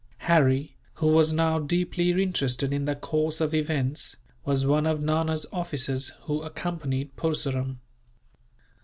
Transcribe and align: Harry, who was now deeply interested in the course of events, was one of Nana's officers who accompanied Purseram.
Harry, 0.25 0.75
who 0.95 1.05
was 1.05 1.31
now 1.31 1.59
deeply 1.59 2.09
interested 2.09 2.73
in 2.73 2.85
the 2.85 2.95
course 2.95 3.39
of 3.39 3.53
events, 3.53 4.15
was 4.43 4.65
one 4.65 4.87
of 4.87 4.99
Nana's 4.99 5.45
officers 5.53 6.09
who 6.23 6.41
accompanied 6.41 7.15
Purseram. 7.15 7.77